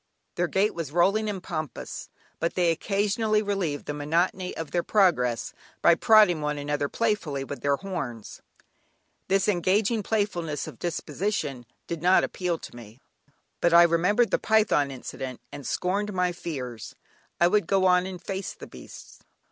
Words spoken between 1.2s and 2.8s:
and pompous, but they